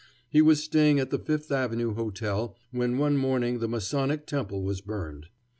[0.31, 4.81] He was staying at the Fifth Avenue Hotel when one morning the Masonic Temple was
[4.81, 5.27] burned.